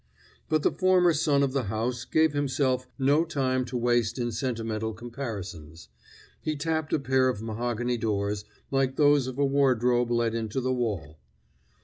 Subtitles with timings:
[0.49, 4.95] But the former son of the house gave himself no time to waste in sentimental
[4.95, 5.89] comparisons.
[6.41, 10.73] He tapped a pair of mahogany doors, like those of a wardrobe let into the
[10.73, 11.19] wall.